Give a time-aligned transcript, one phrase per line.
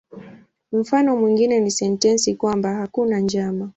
[0.71, 3.69] Mfano mwingine ni sentensi kwamba "hakuna njama".